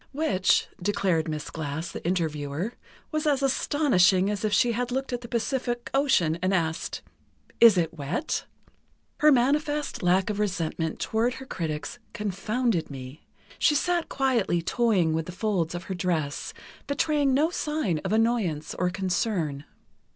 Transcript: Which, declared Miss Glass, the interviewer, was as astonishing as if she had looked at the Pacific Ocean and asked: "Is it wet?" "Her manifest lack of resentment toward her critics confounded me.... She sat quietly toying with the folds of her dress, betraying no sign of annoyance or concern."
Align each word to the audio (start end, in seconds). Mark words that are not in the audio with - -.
Which, 0.13 0.67
declared 0.81 1.27
Miss 1.27 1.51
Glass, 1.51 1.91
the 1.91 2.03
interviewer, 2.03 2.73
was 3.11 3.27
as 3.27 3.43
astonishing 3.43 4.31
as 4.31 4.43
if 4.43 4.51
she 4.51 4.71
had 4.71 4.89
looked 4.91 5.13
at 5.13 5.21
the 5.21 5.27
Pacific 5.27 5.91
Ocean 5.93 6.39
and 6.41 6.55
asked: 6.55 7.03
"Is 7.59 7.77
it 7.77 7.93
wet?" 7.93 8.45
"Her 9.19 9.31
manifest 9.31 10.01
lack 10.01 10.31
of 10.31 10.39
resentment 10.39 10.99
toward 10.99 11.35
her 11.35 11.45
critics 11.45 11.99
confounded 12.13 12.89
me.... 12.89 13.27
She 13.59 13.75
sat 13.75 14.09
quietly 14.09 14.59
toying 14.63 15.13
with 15.13 15.27
the 15.27 15.31
folds 15.31 15.75
of 15.75 15.83
her 15.83 15.93
dress, 15.93 16.51
betraying 16.87 17.35
no 17.35 17.51
sign 17.51 17.99
of 17.99 18.11
annoyance 18.11 18.73
or 18.73 18.89
concern." 18.89 19.65